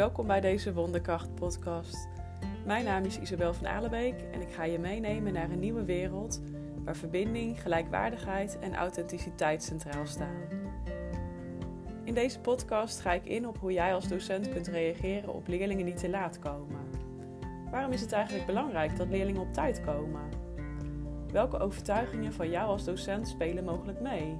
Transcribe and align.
Welkom 0.00 0.26
bij 0.26 0.40
deze 0.40 0.72
Wonderkracht 0.72 1.34
podcast. 1.34 2.08
Mijn 2.66 2.84
naam 2.84 3.04
is 3.04 3.18
Isabel 3.18 3.54
van 3.54 3.66
Alenbeek 3.66 4.14
en 4.32 4.40
ik 4.40 4.52
ga 4.52 4.64
je 4.64 4.78
meenemen 4.78 5.32
naar 5.32 5.50
een 5.50 5.58
nieuwe 5.58 5.84
wereld 5.84 6.40
waar 6.84 6.96
verbinding, 6.96 7.62
gelijkwaardigheid 7.62 8.58
en 8.58 8.74
authenticiteit 8.74 9.62
centraal 9.62 10.06
staan. 10.06 10.42
In 12.04 12.14
deze 12.14 12.40
podcast 12.40 13.00
ga 13.00 13.12
ik 13.12 13.24
in 13.24 13.46
op 13.46 13.58
hoe 13.58 13.72
jij 13.72 13.94
als 13.94 14.08
docent 14.08 14.48
kunt 14.48 14.68
reageren 14.68 15.34
op 15.34 15.46
leerlingen 15.46 15.84
die 15.84 15.94
te 15.94 16.08
laat 16.08 16.38
komen. 16.38 16.80
Waarom 17.70 17.92
is 17.92 18.00
het 18.00 18.12
eigenlijk 18.12 18.46
belangrijk 18.46 18.96
dat 18.96 19.08
leerlingen 19.08 19.42
op 19.42 19.52
tijd 19.52 19.80
komen? 19.80 20.28
Welke 21.32 21.58
overtuigingen 21.58 22.32
van 22.32 22.50
jou 22.50 22.68
als 22.68 22.84
docent 22.84 23.28
spelen 23.28 23.64
mogelijk 23.64 24.00
mee? 24.00 24.38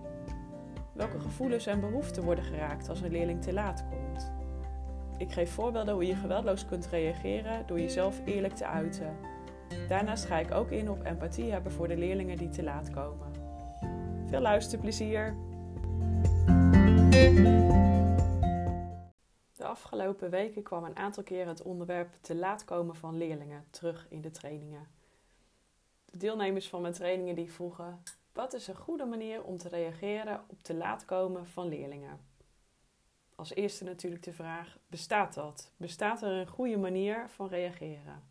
Welke 0.92 1.20
gevoelens 1.20 1.66
en 1.66 1.80
behoeften 1.80 2.22
worden 2.22 2.44
geraakt 2.44 2.88
als 2.88 3.00
een 3.00 3.12
leerling 3.12 3.42
te 3.42 3.52
laat 3.52 3.84
komt? 3.90 4.39
Ik 5.20 5.32
geef 5.32 5.50
voorbeelden 5.50 5.94
hoe 5.94 6.06
je 6.06 6.14
geweldloos 6.14 6.66
kunt 6.66 6.86
reageren 6.86 7.66
door 7.66 7.80
jezelf 7.80 8.20
eerlijk 8.24 8.54
te 8.54 8.66
uiten. 8.66 9.16
Daarnaast 9.88 10.24
ga 10.24 10.38
ik 10.38 10.50
ook 10.50 10.70
in 10.70 10.90
op 10.90 11.04
empathie 11.04 11.52
hebben 11.52 11.72
voor 11.72 11.88
de 11.88 11.96
leerlingen 11.96 12.36
die 12.36 12.48
te 12.48 12.62
laat 12.62 12.90
komen. 12.90 13.32
Veel 14.26 14.40
luisterplezier! 14.40 15.36
De 19.56 19.64
afgelopen 19.64 20.30
weken 20.30 20.62
kwam 20.62 20.84
een 20.84 20.96
aantal 20.96 21.22
keren 21.22 21.48
het 21.48 21.62
onderwerp 21.62 22.14
te 22.20 22.34
laat 22.34 22.64
komen 22.64 22.96
van 22.96 23.16
leerlingen 23.16 23.64
terug 23.70 24.06
in 24.08 24.20
de 24.20 24.30
trainingen. 24.30 24.86
De 26.04 26.18
deelnemers 26.18 26.68
van 26.68 26.80
mijn 26.80 26.94
trainingen 26.94 27.34
die 27.34 27.52
vroegen: 27.52 28.02
wat 28.32 28.52
is 28.52 28.66
een 28.68 28.76
goede 28.76 29.04
manier 29.04 29.42
om 29.42 29.56
te 29.56 29.68
reageren 29.68 30.44
op 30.46 30.62
te 30.62 30.74
laat 30.74 31.04
komen 31.04 31.46
van 31.46 31.68
leerlingen? 31.68 32.29
Als 33.40 33.54
eerste 33.54 33.84
natuurlijk 33.84 34.22
de 34.22 34.32
vraag: 34.32 34.78
bestaat 34.86 35.34
dat? 35.34 35.72
Bestaat 35.76 36.22
er 36.22 36.30
een 36.30 36.46
goede 36.46 36.76
manier 36.76 37.28
van 37.28 37.48
reageren? 37.48 38.22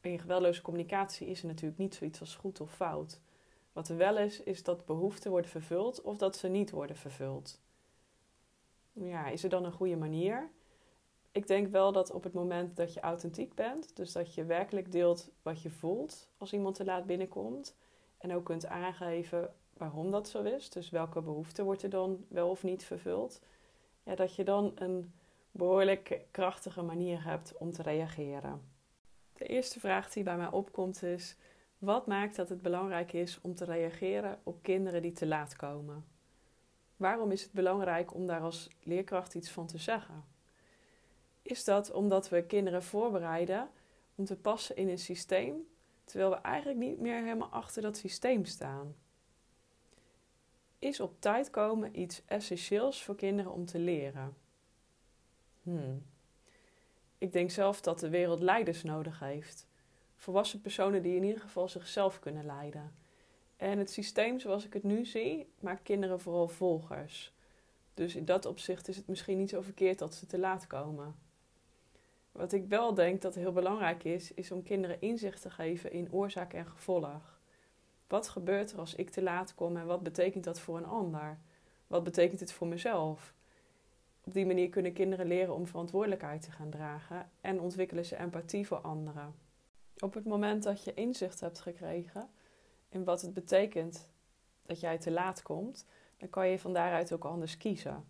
In 0.00 0.18
geweldloze 0.18 0.62
communicatie 0.62 1.26
is 1.26 1.40
er 1.40 1.46
natuurlijk 1.46 1.78
niet 1.78 1.94
zoiets 1.94 2.20
als 2.20 2.34
goed 2.34 2.60
of 2.60 2.74
fout. 2.74 3.20
Wat 3.72 3.88
er 3.88 3.96
wel 3.96 4.18
is, 4.18 4.42
is 4.42 4.62
dat 4.62 4.86
behoeften 4.86 5.30
worden 5.30 5.50
vervuld 5.50 6.00
of 6.00 6.16
dat 6.16 6.36
ze 6.36 6.48
niet 6.48 6.70
worden 6.70 6.96
vervuld. 6.96 7.60
Ja, 8.92 9.28
is 9.28 9.44
er 9.44 9.50
dan 9.50 9.64
een 9.64 9.72
goede 9.72 9.96
manier? 9.96 10.50
Ik 11.32 11.46
denk 11.46 11.68
wel 11.68 11.92
dat 11.92 12.10
op 12.10 12.24
het 12.24 12.32
moment 12.32 12.76
dat 12.76 12.94
je 12.94 13.00
authentiek 13.00 13.54
bent, 13.54 13.96
dus 13.96 14.12
dat 14.12 14.34
je 14.34 14.44
werkelijk 14.44 14.92
deelt 14.92 15.30
wat 15.42 15.62
je 15.62 15.70
voelt 15.70 16.28
als 16.36 16.52
iemand 16.52 16.74
te 16.74 16.84
laat 16.84 17.06
binnenkomt, 17.06 17.76
en 18.18 18.34
ook 18.34 18.44
kunt 18.44 18.66
aangeven 18.66 19.54
waarom 19.82 20.10
dat 20.10 20.28
zo 20.28 20.42
is, 20.42 20.70
dus 20.70 20.90
welke 20.90 21.20
behoefte 21.20 21.62
wordt 21.62 21.82
er 21.82 21.90
dan 21.90 22.24
wel 22.28 22.48
of 22.48 22.62
niet 22.62 22.84
vervuld, 22.84 23.40
ja, 24.02 24.14
dat 24.14 24.34
je 24.34 24.44
dan 24.44 24.72
een 24.74 25.12
behoorlijk 25.50 26.20
krachtige 26.30 26.82
manier 26.82 27.24
hebt 27.24 27.56
om 27.58 27.72
te 27.72 27.82
reageren. 27.82 28.62
De 29.32 29.44
eerste 29.44 29.80
vraag 29.80 30.10
die 30.10 30.22
bij 30.22 30.36
mij 30.36 30.50
opkomt 30.50 31.02
is: 31.02 31.36
wat 31.78 32.06
maakt 32.06 32.36
dat 32.36 32.48
het 32.48 32.62
belangrijk 32.62 33.12
is 33.12 33.40
om 33.40 33.54
te 33.54 33.64
reageren 33.64 34.38
op 34.42 34.62
kinderen 34.62 35.02
die 35.02 35.12
te 35.12 35.26
laat 35.26 35.56
komen? 35.56 36.04
Waarom 36.96 37.30
is 37.30 37.42
het 37.42 37.52
belangrijk 37.52 38.14
om 38.14 38.26
daar 38.26 38.40
als 38.40 38.68
leerkracht 38.82 39.34
iets 39.34 39.50
van 39.50 39.66
te 39.66 39.78
zeggen? 39.78 40.24
Is 41.42 41.64
dat 41.64 41.90
omdat 41.90 42.28
we 42.28 42.46
kinderen 42.46 42.82
voorbereiden 42.82 43.70
om 44.14 44.24
te 44.24 44.36
passen 44.36 44.76
in 44.76 44.88
een 44.88 44.98
systeem, 44.98 45.68
terwijl 46.04 46.30
we 46.30 46.36
eigenlijk 46.36 46.78
niet 46.78 46.98
meer 46.98 47.22
helemaal 47.22 47.48
achter 47.48 47.82
dat 47.82 47.96
systeem 47.96 48.44
staan? 48.44 48.94
Is 50.82 51.00
op 51.00 51.20
tijd 51.20 51.50
komen 51.50 52.00
iets 52.00 52.22
essentieels 52.26 53.02
voor 53.02 53.14
kinderen 53.14 53.52
om 53.52 53.66
te 53.66 53.78
leren? 53.78 54.36
Hmm. 55.62 56.02
Ik 57.18 57.32
denk 57.32 57.50
zelf 57.50 57.80
dat 57.80 57.98
de 57.98 58.08
wereld 58.08 58.40
leiders 58.40 58.82
nodig 58.82 59.18
heeft. 59.18 59.66
Volwassen 60.16 60.60
personen 60.60 61.02
die 61.02 61.16
in 61.16 61.22
ieder 61.22 61.40
geval 61.40 61.68
zichzelf 61.68 62.18
kunnen 62.18 62.46
leiden. 62.46 62.94
En 63.56 63.78
het 63.78 63.90
systeem 63.90 64.40
zoals 64.40 64.66
ik 64.66 64.72
het 64.72 64.82
nu 64.82 65.04
zie, 65.04 65.52
maakt 65.60 65.82
kinderen 65.82 66.20
vooral 66.20 66.48
volgers. 66.48 67.32
Dus 67.94 68.16
in 68.16 68.24
dat 68.24 68.46
opzicht 68.46 68.88
is 68.88 68.96
het 68.96 69.06
misschien 69.06 69.38
niet 69.38 69.50
zo 69.50 69.60
verkeerd 69.60 69.98
dat 69.98 70.14
ze 70.14 70.26
te 70.26 70.38
laat 70.38 70.66
komen. 70.66 71.14
Wat 72.32 72.52
ik 72.52 72.68
wel 72.68 72.94
denk 72.94 73.22
dat 73.22 73.34
heel 73.34 73.52
belangrijk 73.52 74.04
is, 74.04 74.34
is 74.34 74.50
om 74.50 74.62
kinderen 74.62 75.00
inzicht 75.00 75.42
te 75.42 75.50
geven 75.50 75.92
in 75.92 76.12
oorzaak 76.12 76.52
en 76.52 76.66
gevolg. 76.66 77.31
Wat 78.12 78.28
gebeurt 78.28 78.72
er 78.72 78.78
als 78.78 78.94
ik 78.94 79.10
te 79.10 79.22
laat 79.22 79.54
kom 79.54 79.76
en 79.76 79.86
wat 79.86 80.02
betekent 80.02 80.44
dat 80.44 80.60
voor 80.60 80.76
een 80.76 80.86
ander? 80.86 81.38
Wat 81.86 82.04
betekent 82.04 82.40
het 82.40 82.52
voor 82.52 82.66
mezelf? 82.66 83.34
Op 84.24 84.32
die 84.32 84.46
manier 84.46 84.68
kunnen 84.68 84.92
kinderen 84.92 85.26
leren 85.26 85.54
om 85.54 85.66
verantwoordelijkheid 85.66 86.42
te 86.42 86.50
gaan 86.50 86.70
dragen 86.70 87.30
en 87.40 87.60
ontwikkelen 87.60 88.04
ze 88.04 88.16
empathie 88.16 88.66
voor 88.66 88.78
anderen. 88.78 89.34
Op 89.98 90.14
het 90.14 90.24
moment 90.24 90.62
dat 90.62 90.84
je 90.84 90.94
inzicht 90.94 91.40
hebt 91.40 91.60
gekregen 91.60 92.28
in 92.88 93.04
wat 93.04 93.22
het 93.22 93.34
betekent 93.34 94.08
dat 94.62 94.80
jij 94.80 94.98
te 94.98 95.10
laat 95.10 95.42
komt, 95.42 95.86
dan 96.16 96.30
kan 96.30 96.48
je 96.48 96.58
van 96.58 96.72
daaruit 96.72 97.12
ook 97.12 97.24
anders 97.24 97.56
kiezen. 97.56 98.04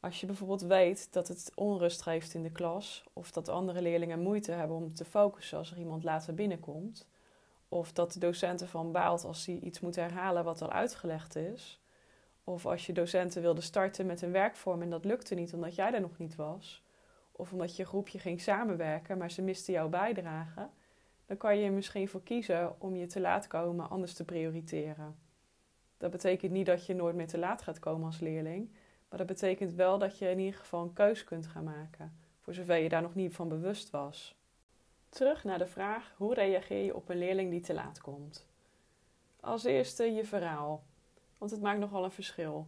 Als 0.00 0.20
je 0.20 0.26
bijvoorbeeld 0.26 0.62
weet 0.62 1.12
dat 1.12 1.28
het 1.28 1.52
onrust 1.54 2.02
geeft 2.02 2.34
in 2.34 2.42
de 2.42 2.52
klas, 2.52 3.04
of 3.12 3.30
dat 3.30 3.48
andere 3.48 3.82
leerlingen 3.82 4.20
moeite 4.22 4.52
hebben 4.52 4.76
om 4.76 4.94
te 4.94 5.04
focussen 5.04 5.58
als 5.58 5.70
er 5.70 5.78
iemand 5.78 6.04
later 6.04 6.34
binnenkomt, 6.34 7.06
of 7.68 7.92
dat 7.92 8.12
de 8.12 8.18
docent 8.18 8.60
ervan 8.60 8.92
baalt 8.92 9.24
als 9.24 9.46
hij 9.46 9.58
iets 9.58 9.80
moet 9.80 9.96
herhalen 9.96 10.44
wat 10.44 10.62
al 10.62 10.70
uitgelegd 10.72 11.36
is, 11.36 11.80
of 12.44 12.66
als 12.66 12.86
je 12.86 12.92
docenten 12.92 13.42
wilde 13.42 13.60
starten 13.60 14.06
met 14.06 14.22
een 14.22 14.32
werkvorm 14.32 14.82
en 14.82 14.90
dat 14.90 15.04
lukte 15.04 15.34
niet 15.34 15.54
omdat 15.54 15.74
jij 15.74 15.94
er 15.94 16.00
nog 16.00 16.18
niet 16.18 16.36
was, 16.36 16.84
of 17.32 17.52
omdat 17.52 17.76
je 17.76 17.84
groepje 17.84 18.18
ging 18.18 18.40
samenwerken, 18.40 19.18
maar 19.18 19.30
ze 19.30 19.42
misten 19.42 19.72
jouw 19.72 19.88
bijdrage, 19.88 20.68
dan 21.26 21.36
kan 21.36 21.58
je 21.58 21.66
er 21.66 21.72
misschien 21.72 22.08
voor 22.08 22.22
kiezen 22.22 22.80
om 22.80 22.96
je 22.96 23.06
te 23.06 23.20
laat 23.20 23.46
komen 23.46 23.90
anders 23.90 24.14
te 24.14 24.24
prioriteren. 24.24 25.18
Dat 25.96 26.10
betekent 26.10 26.52
niet 26.52 26.66
dat 26.66 26.86
je 26.86 26.94
nooit 26.94 27.14
meer 27.14 27.26
te 27.26 27.38
laat 27.38 27.62
gaat 27.62 27.78
komen 27.78 28.06
als 28.06 28.20
leerling, 28.20 28.72
maar 29.08 29.18
dat 29.18 29.26
betekent 29.26 29.72
wel 29.72 29.98
dat 29.98 30.18
je 30.18 30.30
in 30.30 30.38
ieder 30.38 30.60
geval 30.60 30.82
een 30.82 30.92
keus 30.92 31.24
kunt 31.24 31.46
gaan 31.46 31.64
maken, 31.64 32.16
voor 32.40 32.54
zover 32.54 32.76
je 32.76 32.88
daar 32.88 33.02
nog 33.02 33.14
niet 33.14 33.34
van 33.34 33.48
bewust 33.48 33.90
was. 33.90 34.37
Terug 35.08 35.44
naar 35.44 35.58
de 35.58 35.66
vraag: 35.66 36.14
hoe 36.16 36.34
reageer 36.34 36.84
je 36.84 36.94
op 36.94 37.08
een 37.08 37.18
leerling 37.18 37.50
die 37.50 37.60
te 37.60 37.74
laat 37.74 38.00
komt? 38.00 38.46
Als 39.40 39.64
eerste 39.64 40.04
je 40.04 40.24
verhaal, 40.24 40.84
want 41.38 41.50
het 41.50 41.60
maakt 41.60 41.78
nogal 41.78 42.04
een 42.04 42.10
verschil. 42.10 42.66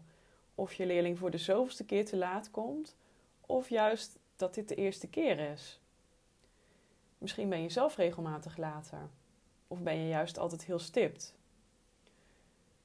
Of 0.55 0.75
je 0.75 0.87
leerling 0.87 1.19
voor 1.19 1.31
de 1.31 1.39
zoveelste 1.39 1.85
keer 1.85 2.05
te 2.05 2.17
laat 2.17 2.51
komt, 2.51 2.97
of 3.41 3.69
juist 3.69 4.19
dat 4.37 4.55
dit 4.55 4.69
de 4.69 4.75
eerste 4.75 5.09
keer 5.09 5.39
is. 5.39 5.81
Misschien 7.19 7.49
ben 7.49 7.63
je 7.63 7.69
zelf 7.69 7.97
regelmatig 7.97 8.57
later, 8.57 9.09
of 9.69 9.83
ben 9.83 9.97
je 9.97 10.09
juist 10.09 10.39
altijd 10.39 10.65
heel 10.65 10.79
stipt. 10.79 11.35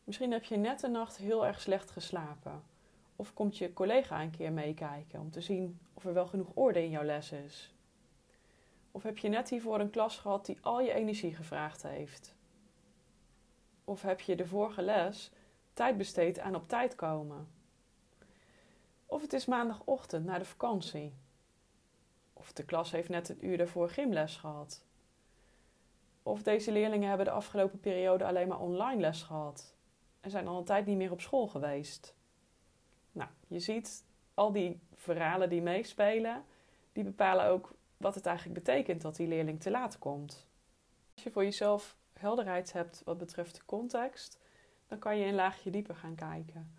Misschien 0.03 0.31
heb 0.31 0.43
je 0.43 0.57
net 0.57 0.83
een 0.83 0.91
nacht 0.91 1.17
heel 1.17 1.45
erg 1.45 1.61
slecht 1.61 1.91
geslapen, 1.91 2.63
of 3.15 3.33
komt 3.33 3.57
je 3.57 3.73
collega 3.73 4.21
een 4.21 4.31
keer 4.31 4.51
meekijken 4.51 5.19
om 5.19 5.31
te 5.31 5.41
zien 5.41 5.79
of 5.93 6.05
er 6.05 6.13
wel 6.13 6.27
genoeg 6.27 6.51
orde 6.53 6.83
in 6.83 6.89
jouw 6.89 7.03
les 7.03 7.31
is. 7.31 7.74
Of 8.95 9.03
heb 9.03 9.17
je 9.17 9.29
net 9.29 9.49
hiervoor 9.49 9.79
een 9.79 9.89
klas 9.89 10.17
gehad 10.17 10.45
die 10.45 10.57
al 10.61 10.81
je 10.81 10.93
energie 10.93 11.35
gevraagd 11.35 11.83
heeft? 11.83 12.35
Of 13.83 14.01
heb 14.01 14.21
je 14.21 14.35
de 14.35 14.45
vorige 14.45 14.81
les 14.81 15.31
tijd 15.73 15.97
besteed 15.97 16.39
aan 16.39 16.55
op 16.55 16.67
tijd 16.67 16.95
komen? 16.95 17.47
Of 19.05 19.21
het 19.21 19.33
is 19.33 19.45
maandagochtend 19.45 20.25
na 20.25 20.37
de 20.37 20.45
vakantie. 20.45 21.13
Of 22.33 22.53
de 22.53 22.65
klas 22.65 22.91
heeft 22.91 23.09
net 23.09 23.29
een 23.29 23.45
uur 23.45 23.57
daarvoor 23.57 23.89
gymles 23.89 24.37
gehad. 24.37 24.85
Of 26.23 26.43
deze 26.43 26.71
leerlingen 26.71 27.07
hebben 27.07 27.25
de 27.25 27.31
afgelopen 27.31 27.79
periode 27.79 28.25
alleen 28.25 28.47
maar 28.47 28.59
online 28.59 29.01
les 29.01 29.23
gehad 29.23 29.75
en 30.21 30.29
zijn 30.29 30.47
al 30.47 30.57
een 30.57 30.65
tijd 30.65 30.85
niet 30.85 30.97
meer 30.97 31.11
op 31.11 31.21
school 31.21 31.47
geweest. 31.47 32.15
Nou, 33.11 33.29
je 33.47 33.59
ziet 33.59 34.05
al 34.33 34.51
die 34.51 34.79
verhalen 34.93 35.49
die 35.49 35.61
meespelen, 35.61 36.45
die 36.93 37.03
bepalen 37.03 37.45
ook 37.45 37.73
wat 37.97 38.15
het 38.15 38.25
eigenlijk 38.25 38.63
betekent 38.63 39.01
dat 39.01 39.15
die 39.15 39.27
leerling 39.27 39.61
te 39.61 39.71
laat 39.71 39.99
komt. 39.99 40.47
Als 41.13 41.23
je 41.23 41.31
voor 41.31 41.43
jezelf 41.43 41.97
helderheid 42.13 42.73
hebt 42.73 43.01
wat 43.05 43.17
betreft 43.17 43.55
de 43.55 43.65
context, 43.65 44.39
dan 44.87 44.99
kan 44.99 45.17
je 45.17 45.25
een 45.25 45.35
laagje 45.35 45.69
dieper 45.69 45.95
gaan 45.95 46.15
kijken. 46.15 46.73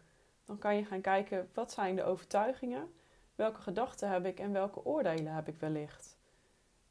Dan 0.44 0.58
kan 0.58 0.76
je 0.76 0.84
gaan 0.84 1.00
kijken 1.00 1.50
wat 1.54 1.72
zijn 1.72 1.96
de 1.96 2.04
overtuigingen, 2.04 2.92
welke 3.34 3.60
gedachten 3.60 4.08
heb 4.10 4.26
ik 4.26 4.40
en 4.40 4.52
welke 4.52 4.84
oordelen 4.84 5.32
heb 5.32 5.48
ik 5.48 5.56
wellicht. 5.56 6.16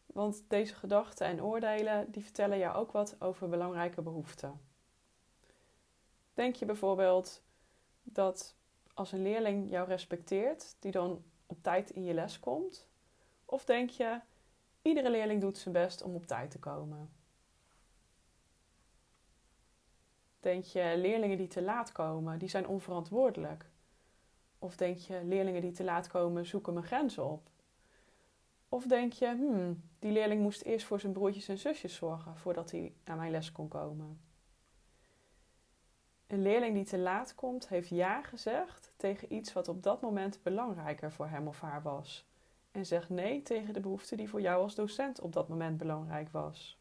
Want 0.06 0.44
deze 0.48 0.76
gedachten 0.76 1.28
en 1.28 1.44
oordelen 1.44 2.12
die 2.12 2.24
vertellen 2.24 2.58
jou 2.58 2.76
ook 2.76 2.92
wat 2.92 3.22
over 3.22 3.50
belangrijke 3.50 4.02
behoeften. 4.02 4.60
Denk 6.34 6.56
je 6.56 6.66
bijvoorbeeld 6.66 7.42
dat 8.04 8.56
als 8.94 9.12
een 9.12 9.22
leerling 9.22 9.70
jou 9.70 9.88
respecteert, 9.88 10.76
die 10.80 10.92
dan 10.92 11.24
op 11.46 11.64
tijd 11.64 11.90
in 11.90 12.04
je 12.04 12.14
les 12.14 12.40
komt, 12.40 12.88
of 13.46 13.66
denk 13.66 13.90
je, 13.90 14.20
iedere 14.82 15.10
leerling 15.10 15.42
doet 15.42 15.58
zijn 15.58 15.74
best 15.74 16.02
om 16.02 16.16
op 16.16 16.26
tijd 16.26 16.52
te 16.52 16.60
komen? 16.60 17.10
Denk 20.40 20.64
je, 20.64 20.94
leerlingen 20.98 21.38
die 21.38 21.48
te 21.48 21.62
laat 21.62 21.92
komen, 21.92 22.40
die 22.40 22.50
zijn 22.50 22.68
onverantwoordelijk? 22.68 23.70
Of 24.60 24.76
denk 24.76 24.98
je, 24.98 25.22
leerlingen 25.24 25.62
die 25.62 25.72
te 25.72 25.84
laat 25.84 26.08
komen 26.08 26.46
zoeken 26.46 26.74
mijn 26.74 26.86
grenzen 26.86 27.26
op? 27.26 27.50
Of 28.70 28.86
denk 28.88 29.14
je, 29.14 29.28
hmm, 29.28 29.84
die 30.00 30.12
leerling 30.12 30.42
moest 30.42 30.62
eerst 30.62 30.86
voor 30.86 31.00
zijn 31.00 31.14
broertjes 31.14 31.48
en 31.48 31.58
zusjes 31.58 31.96
zorgen 31.96 32.38
voordat 32.38 32.72
hij 32.72 32.94
naar 33.06 33.18
mijn 33.18 33.32
les 33.32 33.52
kon 33.52 33.68
komen? 33.68 34.20
Een 36.28 36.42
leerling 36.42 36.74
die 36.74 36.86
te 36.86 36.98
laat 36.98 37.36
komt, 37.36 37.68
heeft 37.68 37.90
ja 37.90 38.22
gezegd 38.24 38.94
tegen 38.98 39.34
iets 39.34 39.54
wat 39.54 39.68
op 39.68 39.84
dat 39.84 40.02
moment 40.02 40.40
belangrijker 40.44 41.12
voor 41.12 41.28
hem 41.28 41.48
of 41.48 41.62
haar 41.62 41.82
was. 41.82 42.26
En 42.76 42.86
zegt 42.86 43.10
nee 43.10 43.42
tegen 43.42 43.74
de 43.74 43.80
behoefte 43.80 44.16
die 44.16 44.30
voor 44.30 44.42
jou 44.42 44.62
als 44.62 44.76
docent 44.76 45.22
op 45.22 45.34
dat 45.34 45.48
moment 45.48 45.78
belangrijk 45.78 46.30
was. 46.30 46.80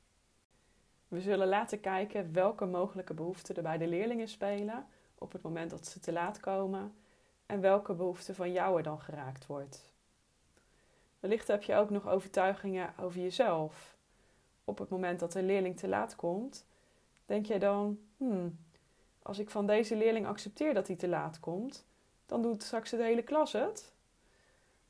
We 1.08 1.20
zullen 1.20 1.48
laten 1.48 1.80
kijken 1.80 2.32
welke 2.32 2.64
mogelijke 2.64 3.14
behoeften 3.14 3.56
er 3.56 3.62
bij 3.62 3.78
de 3.78 3.86
leerlingen 3.86 4.28
spelen 4.28 4.86
op 5.18 5.32
het 5.32 5.42
moment 5.42 5.70
dat 5.70 5.86
ze 5.86 6.00
te 6.00 6.12
laat 6.12 6.40
komen 6.40 6.94
en 7.46 7.60
welke 7.60 7.94
behoefte 7.94 8.34
van 8.34 8.52
jou 8.52 8.76
er 8.76 8.82
dan 8.82 9.00
geraakt 9.00 9.46
wordt. 9.46 9.92
Wellicht 11.20 11.48
heb 11.48 11.62
je 11.62 11.74
ook 11.74 11.90
nog 11.90 12.08
overtuigingen 12.08 12.98
over 12.98 13.20
jezelf. 13.20 13.96
Op 14.64 14.78
het 14.78 14.88
moment 14.88 15.20
dat 15.20 15.34
een 15.34 15.46
leerling 15.46 15.76
te 15.76 15.88
laat 15.88 16.16
komt, 16.16 16.66
denk 17.26 17.46
jij 17.46 17.58
dan: 17.58 17.98
hmm, 18.16 18.58
als 19.22 19.38
ik 19.38 19.50
van 19.50 19.66
deze 19.66 19.96
leerling 19.96 20.26
accepteer 20.26 20.74
dat 20.74 20.86
hij 20.86 20.96
te 20.96 21.08
laat 21.08 21.40
komt, 21.40 21.86
dan 22.26 22.42
doet 22.42 22.62
straks 22.62 22.90
de 22.90 23.02
hele 23.02 23.22
klas 23.22 23.52
het. 23.52 23.93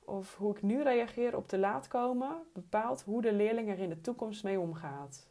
Of 0.04 0.36
hoe 0.36 0.56
ik 0.56 0.62
nu 0.62 0.82
reageer 0.82 1.36
op 1.36 1.48
te 1.48 1.58
laat 1.58 1.88
komen 1.88 2.42
bepaalt 2.52 3.02
hoe 3.02 3.22
de 3.22 3.32
leerling 3.32 3.68
er 3.68 3.78
in 3.78 3.88
de 3.88 4.00
toekomst 4.00 4.44
mee 4.44 4.60
omgaat. 4.60 5.28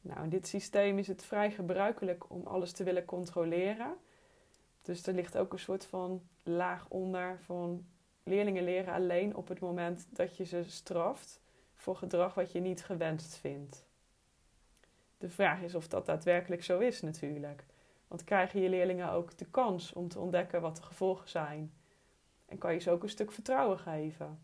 Nou, 0.00 0.22
in 0.22 0.28
dit 0.28 0.46
systeem 0.46 0.98
is 0.98 1.06
het 1.06 1.24
vrij 1.24 1.50
gebruikelijk 1.50 2.30
om 2.30 2.46
alles 2.46 2.72
te 2.72 2.84
willen 2.84 3.04
controleren. 3.04 3.96
Dus 4.82 5.06
er 5.06 5.14
ligt 5.14 5.36
ook 5.36 5.52
een 5.52 5.58
soort 5.58 5.84
van 5.84 6.22
laag 6.42 6.88
onder 6.88 7.38
van 7.40 7.86
leerlingen 8.22 8.64
leren 8.64 8.94
alleen 8.94 9.36
op 9.36 9.48
het 9.48 9.60
moment 9.60 10.06
dat 10.10 10.36
je 10.36 10.44
ze 10.44 10.64
straft 10.64 11.40
voor 11.74 11.96
gedrag 11.96 12.34
wat 12.34 12.52
je 12.52 12.60
niet 12.60 12.84
gewenst 12.84 13.36
vindt. 13.36 13.86
De 15.18 15.28
vraag 15.28 15.60
is 15.60 15.74
of 15.74 15.88
dat 15.88 16.06
daadwerkelijk 16.06 16.64
zo 16.64 16.78
is 16.78 17.02
natuurlijk. 17.02 17.64
Want 18.08 18.24
krijgen 18.24 18.60
je 18.60 18.68
leerlingen 18.68 19.10
ook 19.10 19.38
de 19.38 19.44
kans 19.44 19.92
om 19.92 20.08
te 20.08 20.18
ontdekken 20.18 20.60
wat 20.60 20.76
de 20.76 20.82
gevolgen 20.82 21.28
zijn? 21.28 21.72
En 22.46 22.58
kan 22.58 22.72
je 22.72 22.78
ze 22.78 22.90
ook 22.90 23.02
een 23.02 23.08
stuk 23.08 23.32
vertrouwen 23.32 23.78
geven? 23.78 24.38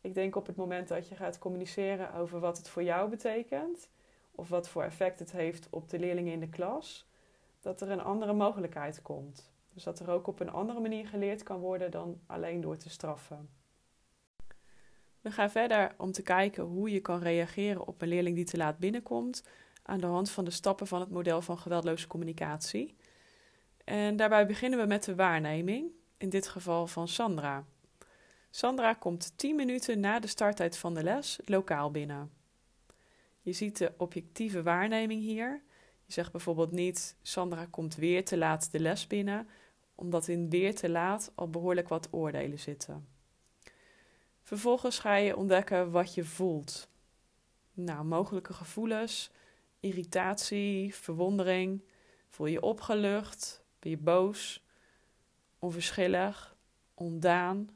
Ik 0.00 0.14
denk 0.14 0.36
op 0.36 0.46
het 0.46 0.56
moment 0.56 0.88
dat 0.88 1.08
je 1.08 1.14
gaat 1.14 1.38
communiceren 1.38 2.14
over 2.14 2.40
wat 2.40 2.56
het 2.56 2.68
voor 2.68 2.82
jou 2.82 3.10
betekent, 3.10 3.88
of 4.30 4.48
wat 4.48 4.68
voor 4.68 4.82
effect 4.82 5.18
het 5.18 5.32
heeft 5.32 5.66
op 5.70 5.88
de 5.88 5.98
leerlingen 5.98 6.32
in 6.32 6.40
de 6.40 6.48
klas, 6.48 7.06
dat 7.60 7.80
er 7.80 7.90
een 7.90 8.02
andere 8.02 8.32
mogelijkheid 8.32 9.02
komt. 9.02 9.52
Dus 9.72 9.82
dat 9.82 10.00
er 10.00 10.10
ook 10.10 10.26
op 10.26 10.40
een 10.40 10.50
andere 10.50 10.80
manier 10.80 11.06
geleerd 11.06 11.42
kan 11.42 11.60
worden 11.60 11.90
dan 11.90 12.20
alleen 12.26 12.60
door 12.60 12.76
te 12.76 12.90
straffen. 12.90 13.48
We 15.20 15.30
gaan 15.30 15.50
verder 15.50 15.94
om 15.96 16.12
te 16.12 16.22
kijken 16.22 16.64
hoe 16.64 16.90
je 16.90 17.00
kan 17.00 17.18
reageren 17.18 17.86
op 17.86 18.02
een 18.02 18.08
leerling 18.08 18.36
die 18.36 18.44
te 18.44 18.56
laat 18.56 18.78
binnenkomt 18.78 19.46
aan 19.82 20.00
de 20.00 20.06
hand 20.06 20.30
van 20.30 20.44
de 20.44 20.50
stappen 20.50 20.86
van 20.86 21.00
het 21.00 21.10
model 21.10 21.42
van 21.42 21.58
geweldloze 21.58 22.06
communicatie. 22.06 22.96
En 23.84 24.16
daarbij 24.16 24.46
beginnen 24.46 24.78
we 24.78 24.86
met 24.86 25.04
de 25.04 25.14
waarneming, 25.14 25.90
in 26.18 26.28
dit 26.28 26.48
geval 26.48 26.86
van 26.86 27.08
Sandra. 27.08 27.64
Sandra 28.50 28.94
komt 28.94 29.32
10 29.36 29.56
minuten 29.56 30.00
na 30.00 30.20
de 30.20 30.26
starttijd 30.26 30.78
van 30.78 30.94
de 30.94 31.02
les 31.02 31.38
lokaal 31.44 31.90
binnen. 31.90 32.30
Je 33.40 33.52
ziet 33.52 33.78
de 33.78 33.92
objectieve 33.96 34.62
waarneming 34.62 35.20
hier. 35.20 35.62
Je 36.04 36.12
zegt 36.12 36.32
bijvoorbeeld 36.32 36.72
niet: 36.72 37.16
Sandra 37.22 37.66
komt 37.70 37.94
weer 37.94 38.24
te 38.24 38.36
laat 38.36 38.72
de 38.72 38.80
les 38.80 39.06
binnen, 39.06 39.48
omdat 39.94 40.28
in 40.28 40.50
weer 40.50 40.74
te 40.74 40.90
laat 40.90 41.32
al 41.34 41.50
behoorlijk 41.50 41.88
wat 41.88 42.08
oordelen 42.10 42.58
zitten. 42.58 43.08
Vervolgens 44.42 44.98
ga 44.98 45.14
je 45.14 45.36
ontdekken 45.36 45.90
wat 45.90 46.14
je 46.14 46.24
voelt. 46.24 46.88
Nou, 47.72 48.04
mogelijke 48.04 48.52
gevoelens, 48.52 49.30
irritatie, 49.80 50.94
verwondering. 50.94 51.82
Voel 52.28 52.46
je 52.46 52.62
opgelucht? 52.62 53.64
Ben 53.78 53.90
je 53.90 53.98
boos? 53.98 54.65
Onverschillig? 55.58 56.56
Ondaan? 56.94 57.70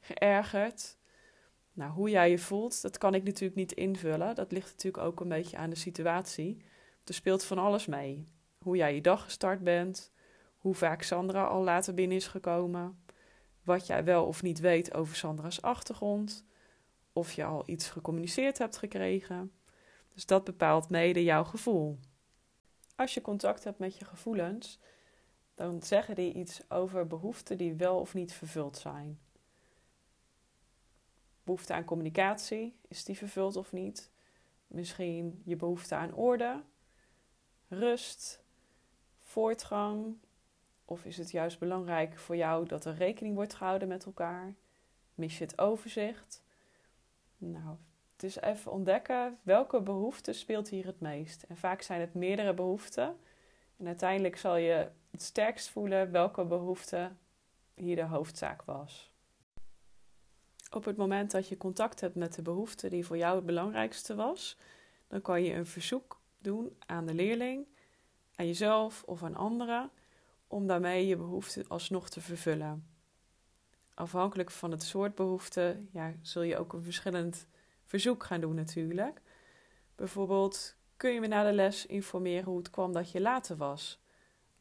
Geërgerd? 0.00 0.98
Nou, 1.72 1.92
hoe 1.92 2.10
jij 2.10 2.30
je 2.30 2.38
voelt, 2.38 2.82
dat 2.82 2.98
kan 2.98 3.14
ik 3.14 3.24
natuurlijk 3.24 3.54
niet 3.54 3.72
invullen. 3.72 4.34
Dat 4.34 4.52
ligt 4.52 4.70
natuurlijk 4.70 5.04
ook 5.04 5.20
een 5.20 5.28
beetje 5.28 5.56
aan 5.56 5.70
de 5.70 5.76
situatie. 5.76 6.64
Er 7.04 7.14
speelt 7.14 7.44
van 7.44 7.58
alles 7.58 7.86
mee. 7.86 8.28
Hoe 8.58 8.76
jij 8.76 8.94
je 8.94 9.00
dag 9.00 9.24
gestart 9.24 9.62
bent, 9.62 10.12
hoe 10.58 10.74
vaak 10.74 11.02
Sandra 11.02 11.44
al 11.44 11.62
later 11.62 11.94
binnen 11.94 12.16
is 12.16 12.26
gekomen, 12.26 13.02
wat 13.62 13.86
jij 13.86 14.04
wel 14.04 14.26
of 14.26 14.42
niet 14.42 14.60
weet 14.60 14.94
over 14.94 15.16
Sandra's 15.16 15.62
achtergrond, 15.62 16.44
of 17.12 17.32
je 17.32 17.44
al 17.44 17.62
iets 17.66 17.90
gecommuniceerd 17.90 18.58
hebt 18.58 18.76
gekregen. 18.76 19.52
Dus 20.14 20.26
dat 20.26 20.44
bepaalt 20.44 20.88
mede 20.88 21.24
jouw 21.24 21.44
gevoel. 21.44 21.98
Als 22.96 23.14
je 23.14 23.20
contact 23.20 23.64
hebt 23.64 23.78
met 23.78 23.96
je 23.98 24.04
gevoelens, 24.04 24.78
dan 25.60 25.82
zeggen 25.82 26.14
die 26.14 26.32
iets 26.32 26.70
over 26.70 27.06
behoeften 27.06 27.58
die 27.58 27.74
wel 27.74 28.00
of 28.00 28.14
niet 28.14 28.32
vervuld 28.32 28.76
zijn. 28.76 29.18
Behoefte 31.42 31.72
aan 31.72 31.84
communicatie, 31.84 32.76
is 32.88 33.04
die 33.04 33.16
vervuld 33.16 33.56
of 33.56 33.72
niet? 33.72 34.10
Misschien 34.66 35.42
je 35.44 35.56
behoefte 35.56 35.94
aan 35.94 36.14
orde, 36.14 36.62
rust, 37.68 38.42
voortgang, 39.18 40.16
of 40.84 41.04
is 41.04 41.16
het 41.16 41.30
juist 41.30 41.58
belangrijk 41.58 42.18
voor 42.18 42.36
jou 42.36 42.66
dat 42.66 42.84
er 42.84 42.94
rekening 42.94 43.34
wordt 43.34 43.54
gehouden 43.54 43.88
met 43.88 44.04
elkaar? 44.04 44.54
Mis 45.14 45.38
je 45.38 45.44
het 45.44 45.58
overzicht? 45.58 46.42
Nou, 47.38 47.76
het 48.12 48.22
is 48.22 48.36
even 48.36 48.72
ontdekken 48.72 49.38
welke 49.42 49.80
behoefte 49.80 50.32
speelt 50.32 50.68
hier 50.68 50.86
het 50.86 51.00
meest. 51.00 51.42
En 51.42 51.56
vaak 51.56 51.82
zijn 51.82 52.00
het 52.00 52.14
meerdere 52.14 52.54
behoeften. 52.54 53.16
En 53.76 53.86
uiteindelijk 53.86 54.36
zal 54.36 54.56
je 54.56 54.90
het 55.10 55.22
sterkst 55.22 55.68
voelen 55.68 56.10
welke 56.10 56.44
behoefte 56.44 57.12
hier 57.74 57.96
de 57.96 58.04
hoofdzaak 58.04 58.62
was. 58.62 59.12
Op 60.70 60.84
het 60.84 60.96
moment 60.96 61.30
dat 61.30 61.48
je 61.48 61.56
contact 61.56 62.00
hebt 62.00 62.14
met 62.14 62.34
de 62.34 62.42
behoefte 62.42 62.88
die 62.88 63.06
voor 63.06 63.16
jou 63.16 63.36
het 63.36 63.46
belangrijkste 63.46 64.14
was, 64.14 64.56
dan 65.08 65.22
kan 65.22 65.42
je 65.42 65.54
een 65.54 65.66
verzoek 65.66 66.20
doen 66.38 66.76
aan 66.86 67.06
de 67.06 67.14
leerling, 67.14 67.66
aan 68.34 68.46
jezelf 68.46 69.02
of 69.06 69.22
aan 69.22 69.36
anderen 69.36 69.90
om 70.46 70.66
daarmee 70.66 71.06
je 71.06 71.16
behoefte 71.16 71.64
alsnog 71.68 72.08
te 72.08 72.20
vervullen. 72.20 72.86
Afhankelijk 73.94 74.50
van 74.50 74.70
het 74.70 74.82
soort 74.82 75.14
behoefte 75.14 75.78
ja, 75.92 76.14
zul 76.22 76.42
je 76.42 76.58
ook 76.58 76.72
een 76.72 76.82
verschillend 76.82 77.46
verzoek 77.84 78.24
gaan 78.24 78.40
doen 78.40 78.54
natuurlijk. 78.54 79.22
Bijvoorbeeld 79.94 80.76
kun 80.96 81.10
je 81.10 81.20
me 81.20 81.26
na 81.26 81.44
de 81.44 81.52
les 81.52 81.86
informeren 81.86 82.44
hoe 82.44 82.58
het 82.58 82.70
kwam 82.70 82.92
dat 82.92 83.10
je 83.10 83.20
later 83.20 83.56
was, 83.56 84.00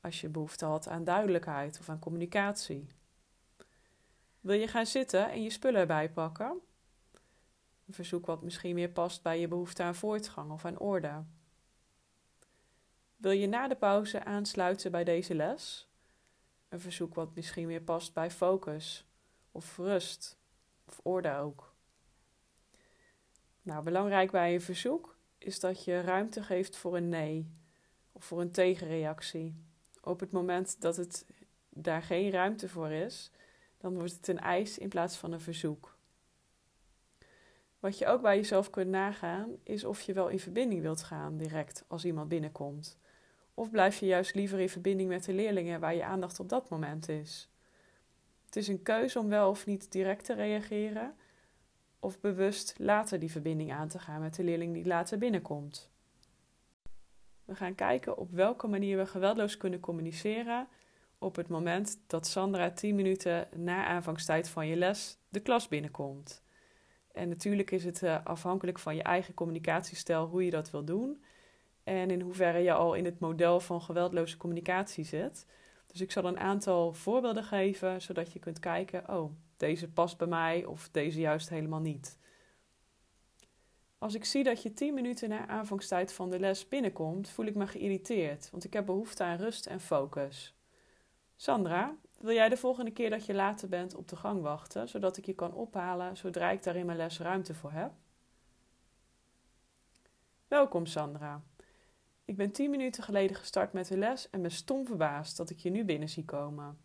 als 0.02 0.22
je 0.22 0.30
behoefte 0.30 0.66
had 0.66 0.88
aan 0.88 1.04
duidelijkheid 1.04 1.80
of 1.80 1.90
aan 1.90 2.00
communicatie. 2.00 2.88
Wil 4.40 4.56
je 4.56 4.68
gaan 4.68 4.86
zitten 4.86 5.30
en 5.30 5.44
je 5.44 5.50
spullen 5.50 5.80
erbij 5.80 6.12
pakken? 6.12 6.62
Een 7.88 7.94
verzoek 7.94 8.26
wat 8.26 8.42
misschien 8.42 8.76
meer 8.76 8.90
past 8.90 9.22
bij 9.22 9.40
je 9.40 9.48
behoefte 9.48 9.84
aan 9.84 9.96
voortgang 9.96 10.52
of 10.52 10.66
aan 10.66 10.80
orde. 10.80 11.24
Wil 13.18 13.32
je 13.32 13.48
na 13.48 13.68
de 13.68 13.76
pauze 13.76 14.24
aansluiten 14.24 14.92
bij 14.92 15.04
deze 15.04 15.36
les? 15.36 15.90
Een 16.70 16.80
verzoek 16.80 17.14
wat 17.16 17.36
misschien 17.36 17.68
meer 17.68 17.82
past 17.82 18.14
bij 18.14 18.32
focus 18.32 19.06
of 19.52 19.78
rust 19.78 20.38
of 20.86 21.00
orde 21.04 21.36
ook. 21.36 21.74
Nou, 23.62 23.84
belangrijk 23.84 24.32
bij 24.32 24.54
een 24.54 24.62
verzoek 24.62 25.18
is 25.38 25.60
dat 25.60 25.84
je 25.84 26.02
ruimte 26.02 26.44
geeft 26.44 26.76
voor 26.78 26.96
een 26.96 27.10
nee 27.10 27.52
of 28.12 28.26
voor 28.26 28.42
een 28.42 28.52
tegenreactie. 28.52 29.69
Op 30.10 30.20
het 30.20 30.32
moment 30.32 30.82
dat 30.82 30.96
het 30.96 31.26
daar 31.70 32.02
geen 32.02 32.32
ruimte 32.32 32.70
voor 32.70 32.90
is, 32.90 33.32
dan 33.78 33.94
wordt 33.94 34.14
het 34.14 34.28
een 34.28 34.40
eis 34.40 34.78
in 34.78 34.90
plaats 34.90 35.18
van 35.18 35.32
een 35.32 35.42
verzoek. 35.42 35.98
Wat 37.80 37.98
je 37.98 38.08
ook 38.08 38.22
bij 38.22 38.36
jezelf 38.36 38.70
kunt 38.70 38.90
nagaan, 38.90 39.52
is 39.64 39.84
of 39.84 40.02
je 40.02 40.14
wel 40.14 40.28
in 40.28 40.40
verbinding 40.40 40.82
wilt 40.82 41.04
gaan 41.04 41.38
direct 41.38 41.84
als 41.88 42.06
iemand 42.06 42.30
binnenkomt. 42.30 42.98
Of 43.54 43.72
blijf 43.72 44.00
je 44.00 44.06
juist 44.06 44.36
liever 44.36 44.60
in 44.60 44.70
verbinding 44.70 45.10
met 45.10 45.24
de 45.24 45.34
leerlingen 45.34 45.80
waar 45.80 45.96
je 45.96 46.04
aandacht 46.04 46.40
op 46.40 46.50
dat 46.50 46.70
moment 46.70 47.10
is? 47.10 47.50
Het 48.46 48.56
is 48.56 48.68
een 48.68 48.84
keuze 48.84 49.20
om 49.20 49.30
wel 49.30 49.50
of 49.50 49.66
niet 49.66 49.92
direct 49.92 50.26
te 50.26 50.34
reageren, 50.34 51.16
of 52.00 52.20
bewust 52.20 52.74
later 52.78 53.20
die 53.20 53.32
verbinding 53.32 53.72
aan 53.72 53.88
te 53.88 54.00
gaan 54.00 54.22
met 54.22 54.36
de 54.36 54.44
leerling 54.44 54.74
die 54.74 54.86
later 54.86 55.18
binnenkomt. 55.18 55.90
We 57.50 57.56
gaan 57.56 57.76
kijken 57.76 58.18
op 58.18 58.32
welke 58.32 58.68
manier 58.68 58.98
we 58.98 59.06
geweldloos 59.06 59.58
kunnen 59.58 59.80
communiceren 59.80 60.68
op 61.18 61.36
het 61.36 61.48
moment 61.48 62.00
dat 62.08 62.28
Sandra 62.28 62.72
10 62.72 62.96
minuten 62.96 63.48
na 63.56 63.86
aanvangstijd 63.86 64.50
van 64.50 64.68
je 64.68 64.76
les 64.76 65.18
de 65.30 65.40
klas 65.40 65.68
binnenkomt. 65.68 66.44
En 67.12 67.30
natuurlijk 67.30 67.72
is 67.72 67.84
het 67.84 68.02
uh, 68.02 68.18
afhankelijk 68.24 68.80
van 68.80 68.96
je 68.96 69.04
eigen 69.04 69.34
communicatiestijl 69.34 70.26
hoe 70.26 70.46
je 70.46 70.52
dat 70.52 70.72
wil 70.72 70.84
doen 70.84 71.24
en 71.84 72.12
in 72.12 72.22
hoeverre 72.22 72.60
je 72.60 72.74
al 72.74 72.94
in 72.94 73.06
het 73.06 73.20
model 73.20 73.60
van 73.60 73.82
geweldloze 73.82 74.38
communicatie 74.38 75.04
zit. 75.04 75.46
Dus 75.88 76.02
ik 76.02 76.12
zal 76.12 76.26
een 76.26 76.40
aantal 76.40 76.94
voorbeelden 76.94 77.44
geven, 77.44 78.02
zodat 78.02 78.34
je 78.34 78.40
kunt 78.40 78.60
kijken: 78.60 79.10
oh, 79.16 79.32
deze 79.58 79.90
past 79.90 80.18
bij 80.18 80.28
mij 80.28 80.66
of 80.66 80.90
deze 80.92 81.20
juist 81.20 81.50
helemaal 81.50 81.82
niet. 81.82 82.18
Als 84.00 84.14
ik 84.14 84.26
zie 84.26 84.44
dat 84.44 84.64
je 84.64 84.74
10 84.74 84.94
minuten 84.94 85.30
na 85.30 85.48
aanvangstijd 85.48 86.14
van 86.14 86.30
de 86.30 86.40
les 86.40 86.68
binnenkomt, 86.68 87.30
voel 87.30 87.46
ik 87.46 87.56
me 87.56 87.68
geïrriteerd, 87.68 88.50
want 88.52 88.64
ik 88.64 88.74
heb 88.74 88.86
behoefte 88.86 89.24
aan 89.24 89.38
rust 89.38 89.66
en 89.66 89.80
focus. 89.80 90.56
Sandra, 91.36 91.96
wil 92.20 92.34
jij 92.34 92.50
de 92.50 92.58
volgende 92.58 92.92
keer 92.92 93.10
dat 93.10 93.26
je 93.26 93.34
later 93.34 93.70
bent 93.70 93.96
op 93.96 94.08
de 94.08 94.16
gang 94.16 94.42
wachten, 94.42 94.90
zodat 94.90 95.18
ik 95.18 95.26
je 95.26 95.34
kan 95.34 95.54
ophalen 95.54 96.18
zodra 96.18 96.50
ik 96.50 96.64
daar 96.64 96.76
in 96.76 96.86
mijn 96.86 96.98
les 96.98 97.20
ruimte 97.20 97.54
voor 97.54 97.72
heb? 97.72 97.92
Welkom 100.48 100.86
Sandra. 100.86 101.44
Ik 102.26 102.38
ben 102.38 102.52
10 102.52 102.70
minuten 102.70 103.04
geleden 103.04 103.36
gestart 103.36 103.74
met 103.74 103.88
de 103.88 103.98
les 103.98 104.30
en 104.30 104.42
ben 104.42 104.52
stom 104.52 104.86
verbaasd 104.86 105.38
dat 105.38 105.50
ik 105.50 105.58
je 105.58 105.70
nu 105.70 105.86
binnen 105.86 106.10
zie 106.10 106.26
komen. 106.26 106.78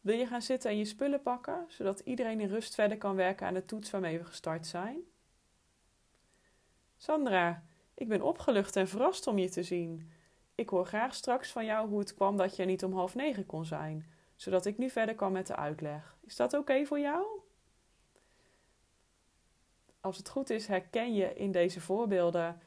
Wil 0.00 0.16
je 0.16 0.26
gaan 0.26 0.42
zitten 0.42 0.70
en 0.70 0.76
je 0.76 0.84
spullen 0.84 1.22
pakken, 1.22 1.64
zodat 1.68 2.00
iedereen 2.00 2.40
in 2.40 2.48
rust 2.48 2.74
verder 2.74 2.98
kan 2.98 3.16
werken 3.16 3.46
aan 3.46 3.54
de 3.54 3.64
toets 3.64 3.90
waarmee 3.90 4.18
we 4.18 4.24
gestart 4.24 4.66
zijn? 4.66 5.00
Sandra, 7.02 7.62
ik 7.94 8.08
ben 8.08 8.22
opgelucht 8.22 8.76
en 8.76 8.88
verrast 8.88 9.26
om 9.26 9.38
je 9.38 9.48
te 9.48 9.62
zien. 9.62 10.10
Ik 10.54 10.68
hoor 10.68 10.86
graag 10.86 11.14
straks 11.14 11.52
van 11.52 11.64
jou 11.64 11.88
hoe 11.88 11.98
het 11.98 12.14
kwam 12.14 12.36
dat 12.36 12.56
je 12.56 12.64
niet 12.64 12.84
om 12.84 12.92
half 12.92 13.14
negen 13.14 13.46
kon 13.46 13.64
zijn, 13.64 14.12
zodat 14.36 14.66
ik 14.66 14.78
nu 14.78 14.90
verder 14.90 15.14
kan 15.14 15.32
met 15.32 15.46
de 15.46 15.56
uitleg. 15.56 16.16
Is 16.20 16.36
dat 16.36 16.54
oké 16.54 16.84
voor 16.84 17.00
jou? 17.00 17.26
Als 20.00 20.16
het 20.16 20.28
goed 20.28 20.50
is, 20.50 20.66
herken 20.66 21.14
je 21.14 21.34
in 21.34 21.52
deze 21.52 21.80
voorbeelden 21.80 22.60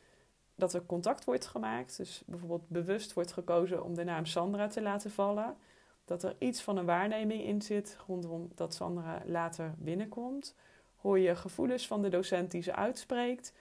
dat 0.55 0.73
er 0.73 0.85
contact 0.85 1.23
wordt 1.25 1.45
gemaakt. 1.45 1.97
Dus 1.97 2.23
bijvoorbeeld 2.25 2.69
bewust 2.69 3.13
wordt 3.13 3.33
gekozen 3.33 3.83
om 3.83 3.95
de 3.95 4.03
naam 4.03 4.25
Sandra 4.25 4.67
te 4.67 4.81
laten 4.81 5.11
vallen. 5.11 5.57
Dat 6.05 6.23
er 6.23 6.35
iets 6.39 6.61
van 6.61 6.77
een 6.77 6.85
waarneming 6.85 7.43
in 7.43 7.61
zit 7.61 7.97
rondom 8.07 8.49
dat 8.55 8.73
Sandra 8.73 9.21
later 9.25 9.73
binnenkomt. 9.77 10.55
Hoor 10.95 11.19
je 11.19 11.35
gevoelens 11.35 11.87
van 11.87 12.01
de 12.01 12.09
docent 12.09 12.51
die 12.51 12.61
ze 12.61 12.75
uitspreekt. 12.75 13.53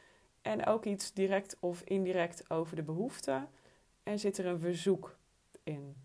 En 0.43 0.67
ook 0.67 0.85
iets 0.85 1.13
direct 1.13 1.57
of 1.61 1.83
indirect 1.83 2.51
over 2.51 2.77
de 2.77 2.83
behoefte. 2.83 3.47
En 4.03 4.19
zit 4.19 4.39
er 4.39 4.47
een 4.47 4.59
verzoek 4.59 5.17
in. 5.63 5.97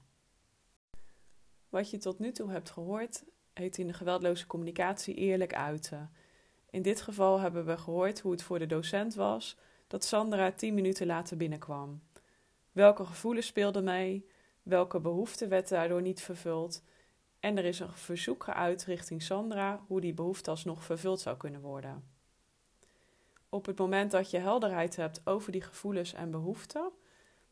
Wat 1.69 1.89
je 1.89 1.97
tot 1.97 2.19
nu 2.19 2.31
toe 2.31 2.51
hebt 2.51 2.69
gehoord, 2.69 3.23
heet 3.53 3.77
in 3.77 3.87
de 3.87 3.93
geweldloze 3.93 4.47
communicatie 4.47 5.15
eerlijk 5.15 5.53
uiten. 5.53 6.11
In 6.69 6.81
dit 6.81 7.01
geval 7.01 7.39
hebben 7.39 7.65
we 7.65 7.77
gehoord 7.77 8.19
hoe 8.19 8.31
het 8.31 8.43
voor 8.43 8.59
de 8.59 8.65
docent 8.65 9.15
was 9.15 9.57
dat 9.87 10.03
Sandra 10.03 10.51
tien 10.51 10.73
minuten 10.73 11.07
later 11.07 11.37
binnenkwam. 11.37 12.01
Welke 12.71 13.05
gevoelens 13.05 13.47
speelden 13.47 13.83
mee? 13.83 14.27
Welke 14.63 14.99
behoefte 14.99 15.47
werd 15.47 15.69
daardoor 15.69 16.01
niet 16.01 16.21
vervuld? 16.21 16.83
En 17.39 17.57
er 17.57 17.65
is 17.65 17.79
een 17.79 17.93
verzoek 17.93 18.43
geuit 18.43 18.83
richting 18.83 19.21
Sandra 19.21 19.83
hoe 19.87 20.01
die 20.01 20.13
behoefte 20.13 20.49
alsnog 20.49 20.83
vervuld 20.83 21.19
zou 21.19 21.37
kunnen 21.37 21.61
worden. 21.61 22.16
Op 23.49 23.65
het 23.65 23.77
moment 23.77 24.11
dat 24.11 24.31
je 24.31 24.37
helderheid 24.37 24.95
hebt 24.95 25.21
over 25.27 25.51
die 25.51 25.61
gevoelens 25.61 26.13
en 26.13 26.31
behoeften, 26.31 26.91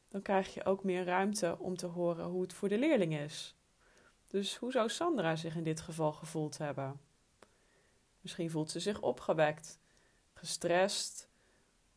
dan 0.10 0.22
krijg 0.22 0.54
je 0.54 0.66
ook 0.66 0.84
meer 0.84 1.06
ruimte 1.06 1.56
om 1.60 1.78
te 1.78 1.86
horen 1.86 2.26
hoe 2.26 2.42
het 2.42 2.54
voor 2.54 2.70
de 2.70 2.78
leerling 2.78 3.18
is. 3.18 3.56
Dus 4.28 4.56
hoe 4.58 4.72
zou 4.72 4.90
Sandra 4.90 5.36
zich 5.36 5.56
in 5.56 5.64
dit 5.64 5.82
geval 5.82 6.14
gevoeld 6.14 6.58
hebben? 6.58 7.00
Misschien 8.22 8.50
voelt 8.50 8.72
ze 8.72 8.80
zich 8.80 9.02
opgewekt, 9.02 9.80
gestrest, 10.34 11.30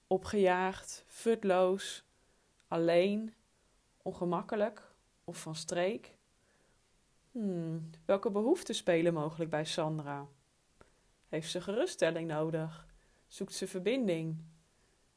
opgejaagd, 0.07 1.05
futloos, 1.07 2.05
alleen, 2.69 3.35
ongemakkelijk 4.03 4.93
of 5.25 5.41
van 5.41 5.55
streek. 5.55 6.17
Hmm, 7.33 7.91
welke 8.05 8.31
behoeften 8.31 8.75
spelen 8.75 9.15
mogelijk 9.15 9.51
bij 9.51 9.65
Sandra? 9.65 10.27
Heeft 11.29 11.51
ze 11.51 11.61
geruststelling 11.61 12.29
nodig? 12.29 12.88
Zoekt 13.29 13.55
ze 13.55 13.67
verbinding? 13.67 14.37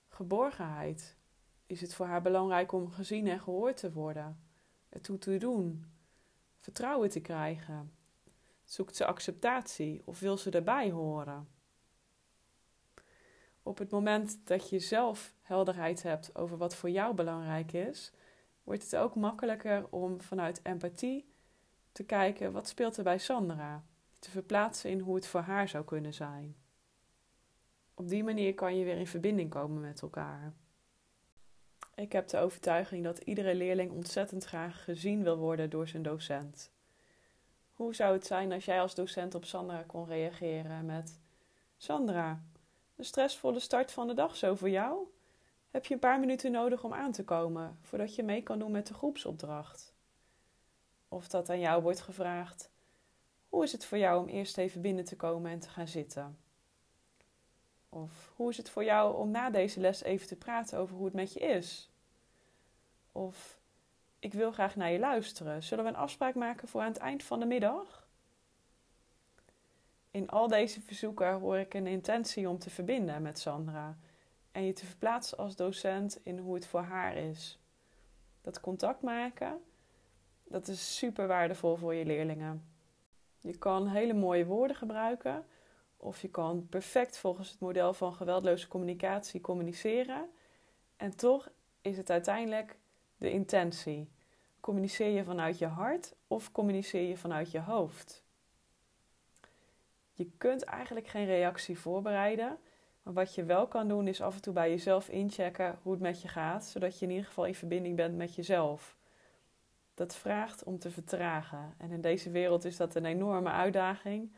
Geborgenheid? 0.08 1.18
Is 1.66 1.82
het 1.82 1.94
voor 1.94 2.06
haar 2.06 2.22
belangrijk 2.22 2.72
om 2.72 2.92
gezien 2.92 3.28
en 3.28 3.40
gehoord 3.40 3.78
te 3.78 3.92
worden? 3.92 4.44
Ertoe 4.90 5.18
te 5.18 5.38
doen? 5.38 5.86
Vertrouwen 6.60 7.10
te 7.10 7.20
krijgen? 7.20 7.94
Zoekt 8.64 8.96
ze 8.96 9.06
acceptatie 9.06 10.02
of 10.06 10.20
wil 10.20 10.38
ze 10.38 10.50
erbij 10.50 10.92
horen? 10.92 11.48
Op 13.64 13.78
het 13.78 13.92
moment 13.92 14.48
dat 14.48 14.70
je 14.70 14.80
zelf 14.80 15.34
helderheid 15.42 16.04
hebt 16.04 16.36
over 16.36 16.58
wat 16.58 16.76
voor 16.76 16.90
jou 16.90 17.16
belangrijk 17.16 17.72
is, 17.74 18.12
wordt 18.64 18.84
het 18.84 18.96
ook 18.96 19.16
makkelijker 19.16 19.88
om 19.90 20.22
vanuit 20.22 20.60
empathie 20.64 21.34
te 21.92 22.04
kijken 22.04 22.52
wat 22.52 22.68
speelt 22.68 22.98
er 22.98 23.04
bij 23.04 23.18
Sandra, 23.18 23.86
te 24.20 24.30
verplaatsen 24.30 24.90
in 24.90 25.00
hoe 25.00 25.16
het 25.16 25.28
voor 25.28 25.42
haar 25.42 25.68
zou 25.68 25.86
kunnen 25.86 26.14
zijn. 26.14 26.61
Op 28.02 28.10
die 28.10 28.24
manier 28.24 28.54
kan 28.54 28.78
je 28.78 28.86
weer 28.86 28.98
in 28.98 29.08
verbinding 29.08 29.50
komen 29.50 29.82
met 29.82 30.02
elkaar. 30.02 30.54
Ik 31.96 32.12
heb 32.12 32.28
de 32.28 32.38
overtuiging 32.38 33.04
dat 33.04 33.18
iedere 33.18 33.56
leerling 33.56 33.92
ontzettend 33.92 34.44
graag 34.44 34.84
gezien 34.84 35.24
wil 35.24 35.38
worden 35.38 35.70
door 35.70 35.88
zijn 35.88 36.04
docent. 36.04 36.72
Hoe 37.74 37.96
zou 37.96 38.14
het 38.14 38.26
zijn 38.26 38.52
als 38.52 38.66
jij 38.66 38.82
als 38.82 38.96
docent 38.96 39.36
op 39.36 39.46
Sandra 39.46 39.84
kon 39.88 40.06
reageren 40.06 40.86
met: 40.86 41.20
Sandra, 41.78 42.44
een 42.96 43.06
stressvolle 43.06 43.60
start 43.60 43.92
van 43.92 44.08
de 44.08 44.14
dag 44.14 44.36
zo 44.36 44.56
voor 44.56 44.70
jou? 44.70 45.08
Heb 45.72 45.86
je 45.86 45.94
een 45.94 46.00
paar 46.00 46.20
minuten 46.20 46.52
nodig 46.52 46.84
om 46.84 46.94
aan 46.94 47.12
te 47.12 47.24
komen 47.24 47.78
voordat 47.82 48.16
je 48.16 48.24
mee 48.24 48.44
kan 48.44 48.60
doen 48.60 48.72
met 48.72 48.88
de 48.88 48.94
groepsopdracht? 48.94 49.94
Of 51.08 51.28
dat 51.28 51.50
aan 51.50 51.60
jou 51.60 51.82
wordt 51.82 52.02
gevraagd: 52.02 52.72
Hoe 53.50 53.64
is 53.64 53.72
het 53.72 53.86
voor 53.86 53.98
jou 53.98 54.22
om 54.22 54.28
eerst 54.28 54.58
even 54.58 54.82
binnen 54.82 55.06
te 55.06 55.16
komen 55.16 55.52
en 55.52 55.60
te 55.60 55.70
gaan 55.70 55.88
zitten? 55.88 56.38
Of 57.94 58.32
hoe 58.36 58.50
is 58.50 58.58
het 58.58 58.70
voor 58.70 58.84
jou 58.84 59.16
om 59.18 59.32
na 59.32 59.50
deze 59.50 59.80
les 59.80 60.04
even 60.04 60.28
te 60.28 60.36
praten 60.36 60.80
over 60.80 60.96
hoe 60.96 61.06
het 61.06 61.14
met 61.14 61.34
je 61.34 61.40
is? 61.40 61.90
Of 63.12 63.60
ik 64.20 64.34
wil 64.34 64.52
graag 64.52 64.76
naar 64.76 64.92
je 64.92 65.00
luisteren. 65.00 65.64
Zullen 65.64 65.84
we 65.84 65.90
een 65.90 65.96
afspraak 65.96 66.36
maken 66.36 66.68
voor 66.68 66.82
aan 66.82 66.88
het 66.88 66.98
eind 66.98 67.24
van 67.24 67.40
de 67.40 67.46
middag? 67.46 68.08
In 70.12 70.30
al 70.30 70.48
deze 70.48 70.82
verzoeken 70.82 71.34
hoor 71.34 71.58
ik 71.58 71.74
een 71.74 71.88
intentie 71.88 72.50
om 72.50 72.60
te 72.60 72.70
verbinden 72.70 73.22
met 73.22 73.40
Sandra 73.40 73.98
en 74.52 74.64
je 74.64 74.74
te 74.74 74.86
verplaatsen 74.86 75.38
als 75.38 75.56
docent 75.56 76.20
in 76.24 76.38
hoe 76.38 76.56
het 76.56 76.68
voor 76.68 76.82
haar 76.82 77.16
is. 77.16 77.60
Dat 78.42 78.60
contact 78.60 79.02
maken, 79.02 79.64
dat 80.44 80.68
is 80.68 80.98
super 80.98 81.28
waardevol 81.28 81.76
voor 81.76 81.94
je 81.94 82.06
leerlingen. 82.06 82.66
Je 83.40 83.58
kan 83.58 83.88
hele 83.88 84.14
mooie 84.14 84.46
woorden 84.46 84.76
gebruiken 84.76 85.46
of 86.02 86.22
je 86.22 86.30
kan 86.30 86.68
perfect 86.70 87.18
volgens 87.18 87.50
het 87.50 87.60
model 87.60 87.94
van 87.94 88.14
geweldloze 88.14 88.68
communicatie 88.68 89.42
communiceren. 89.42 90.30
En 90.98 91.16
toch 91.16 91.50
is 91.82 91.98
het 91.98 92.10
uiteindelijk 92.10 92.78
de 93.18 93.32
intentie. 93.32 94.10
Communiceer 94.60 95.10
je 95.10 95.24
vanuit 95.24 95.58
je 95.58 95.66
hart 95.66 96.16
of 96.28 96.52
communiceer 96.52 97.08
je 97.08 97.18
vanuit 97.18 97.52
je 97.52 97.60
hoofd? 97.60 98.24
Je 100.14 100.30
kunt 100.38 100.64
eigenlijk 100.64 101.08
geen 101.08 101.26
reactie 101.26 101.80
voorbereiden. 101.80 102.58
Maar 103.04 103.14
wat 103.14 103.36
je 103.36 103.44
wel 103.44 103.68
kan 103.68 103.88
doen 103.88 104.08
is 104.08 104.22
af 104.22 104.36
en 104.36 104.42
toe 104.42 104.54
bij 104.54 104.70
jezelf 104.70 105.10
inchecken 105.10 105.80
hoe 105.82 105.92
het 105.92 106.02
met 106.02 106.22
je 106.22 106.28
gaat, 106.28 106.66
zodat 106.66 107.00
je 107.00 107.06
in 107.06 107.12
ieder 107.12 107.26
geval 107.26 107.46
in 107.46 107.56
verbinding 107.56 107.96
bent 107.96 108.16
met 108.16 108.36
jezelf. 108.36 108.98
Dat 109.94 110.16
vraagt 110.16 110.64
om 110.64 110.80
te 110.80 110.92
vertragen. 110.92 111.74
En 111.78 111.92
in 111.92 112.02
deze 112.02 112.30
wereld 112.30 112.66
is 112.66 112.78
dat 112.78 112.96
een 112.96 113.06
enorme 113.06 113.50
uitdaging. 113.50 114.32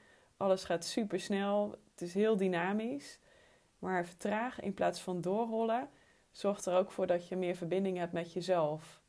Alles 0.44 0.64
gaat 0.64 0.86
super 0.86 1.20
snel, 1.20 1.76
het 1.92 2.02
is 2.02 2.14
heel 2.14 2.38
dynamisch. 2.38 3.20
Maar 3.80 4.06
vertragen 4.06 4.64
in 4.64 4.74
plaats 4.74 5.02
van 5.02 5.22
doorrollen 5.22 5.90
zorgt 6.32 6.66
er 6.66 6.76
ook 6.76 6.92
voor 6.92 7.08
dat 7.08 7.28
je 7.28 7.36
meer 7.36 7.56
verbinding 7.56 7.98
hebt 7.98 8.14
met 8.14 8.34
jezelf. 8.34 9.02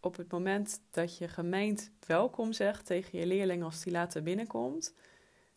Op 0.00 0.16
het 0.16 0.32
moment 0.32 0.80
dat 0.90 1.18
je 1.18 1.28
gemeend 1.28 1.90
welkom 2.06 2.52
zegt 2.52 2.86
tegen 2.86 3.18
je 3.18 3.26
leerling 3.26 3.62
als 3.62 3.82
die 3.82 3.92
later 3.92 4.22
binnenkomt, 4.22 4.94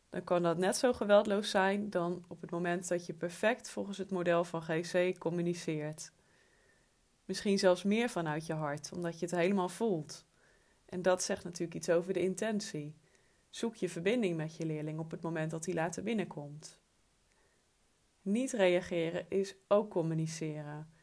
dan 0.10 0.24
kan 0.24 0.44
dat 0.44 0.58
net 0.58 0.78
zo 0.78 0.94
geweldloos 0.94 1.50
zijn 1.50 1.90
dan 1.90 2.26
op 2.28 2.42
het 2.42 2.52
moment 2.52 2.88
dat 2.88 3.06
je 3.06 3.14
perfect 3.14 3.70
volgens 3.70 3.98
het 3.98 4.12
model 4.12 4.44
van 4.44 4.62
GC 4.62 5.18
communiceert. 5.18 6.12
Misschien 7.26 7.60
zelfs 7.60 7.84
meer 7.84 8.10
vanuit 8.10 8.46
je 8.46 8.54
hart, 8.54 8.92
omdat 8.94 9.20
je 9.20 9.26
het 9.26 9.36
helemaal 9.36 9.70
voelt. 9.70 10.26
En 10.86 11.02
dat 11.02 11.24
zegt 11.24 11.44
natuurlijk 11.44 11.76
iets 11.76 11.90
over 11.90 12.14
de 12.14 12.22
intentie. 12.22 12.96
Zoek 13.50 13.76
je 13.76 13.90
verbinding 13.90 14.38
met 14.38 14.56
je 14.56 14.66
leerling 14.66 15.00
op 15.00 15.12
het 15.12 15.22
moment 15.22 15.52
dat 15.52 15.66
hij 15.66 15.74
later 15.74 16.04
binnenkomt. 16.04 16.82
Niet 18.22 18.52
reageren 18.52 19.26
is 19.30 19.56
ook 19.68 19.90
communiceren. 19.90 20.94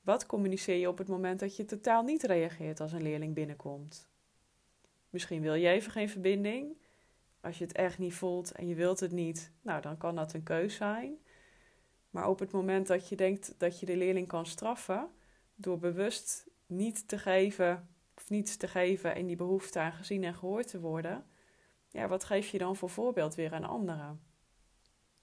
Wat 0.00 0.26
communiceer 0.26 0.76
je 0.76 0.88
op 0.88 0.98
het 0.98 1.08
moment 1.08 1.40
dat 1.40 1.56
je 1.56 1.64
totaal 1.64 2.02
niet 2.02 2.22
reageert 2.22 2.80
als 2.80 2.92
een 2.92 3.02
leerling 3.02 3.34
binnenkomt? 3.34 4.08
Misschien 5.10 5.40
wil 5.40 5.54
je 5.54 5.68
even 5.68 5.92
geen 5.92 6.08
verbinding. 6.08 6.76
Als 7.40 7.58
je 7.58 7.64
het 7.64 7.76
echt 7.76 7.98
niet 7.98 8.14
voelt 8.14 8.52
en 8.52 8.66
je 8.66 8.74
wilt 8.74 9.00
het 9.00 9.12
niet, 9.12 9.52
nou 9.62 9.80
dan 9.80 9.96
kan 9.96 10.14
dat 10.14 10.32
een 10.32 10.42
keus 10.42 10.74
zijn. 10.74 11.18
Maar 12.10 12.28
op 12.28 12.38
het 12.38 12.52
moment 12.52 12.86
dat 12.86 13.08
je 13.08 13.16
denkt 13.16 13.54
dat 13.58 13.80
je 13.80 13.86
de 13.86 13.96
leerling 13.96 14.28
kan 14.28 14.46
straffen 14.46 15.08
door 15.54 15.78
bewust 15.78 16.46
niet 16.66 17.08
te 17.08 17.18
geven 17.18 17.88
of 18.16 18.30
niets 18.30 18.56
te 18.56 18.68
geven 18.68 19.16
in 19.16 19.26
die 19.26 19.36
behoefte 19.36 19.78
aan 19.78 19.92
gezien 19.92 20.24
en 20.24 20.34
gehoord 20.34 20.68
te 20.68 20.80
worden, 20.80 21.26
ja, 21.94 22.08
wat 22.08 22.24
geef 22.24 22.48
je 22.48 22.58
dan 22.58 22.76
voor 22.76 22.90
voorbeeld 22.90 23.34
weer 23.34 23.52
aan 23.52 23.64
anderen? 23.64 24.20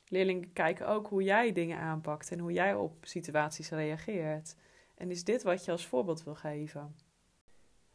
Leerlingen 0.08 0.54
kijken 0.54 0.88
ook 0.88 1.08
hoe 1.08 1.24
jij 1.24 1.52
dingen 1.52 1.78
aanpakt 1.78 2.32
en 2.32 2.40
hoe 2.40 2.52
jij 2.52 2.76
op 2.76 2.96
situaties 3.02 3.70
reageert. 3.70 4.56
En 4.96 5.12
is 5.12 5.24
dit 5.24 5.44
wat 5.44 5.66
je 5.66 5.72
als 5.72 5.86
voorbeeld 5.86 6.24
wil 6.24 6.36
geven? 6.36 6.96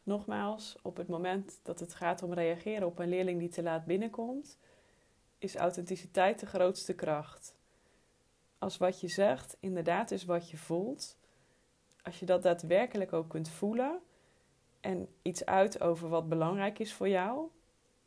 Nogmaals, 0.02 0.76
op 0.82 0.96
het 0.96 1.08
moment 1.08 1.60
dat 1.62 1.80
het 1.80 1.94
gaat 1.94 2.22
om 2.22 2.32
reageren 2.32 2.86
op 2.86 2.98
een 2.98 3.08
leerling 3.08 3.38
die 3.38 3.48
te 3.48 3.62
laat 3.62 3.84
binnenkomt, 3.84 4.58
is 5.38 5.56
authenticiteit 5.56 6.40
de 6.40 6.46
grootste 6.46 6.94
kracht. 6.94 7.56
Als 8.58 8.76
wat 8.76 9.00
je 9.00 9.08
zegt 9.08 9.56
inderdaad 9.60 10.10
is 10.10 10.24
wat 10.24 10.50
je 10.50 10.56
voelt, 10.56 11.18
als 12.02 12.18
je 12.20 12.26
dat 12.26 12.42
daadwerkelijk 12.42 13.12
ook 13.12 13.28
kunt 13.28 13.48
voelen 13.48 14.00
en 14.80 15.08
iets 15.22 15.44
uit 15.44 15.80
over 15.80 16.08
wat 16.08 16.28
belangrijk 16.28 16.78
is 16.78 16.94
voor 16.94 17.08
jou, 17.08 17.48